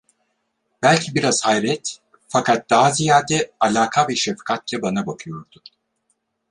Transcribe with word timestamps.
Belki 0.83 1.15
biraz 1.15 1.45
hayret, 1.45 1.99
fakat 2.27 2.69
daha 2.69 2.91
ziyade, 2.91 3.51
alaka 3.59 4.07
ve 4.09 4.15
şefkatle 4.15 4.81
bana 4.81 5.05
bakıyordu. 5.07 5.61